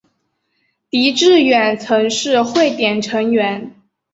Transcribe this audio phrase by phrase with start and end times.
[0.89, 3.75] 狄志远曾是汇点成员。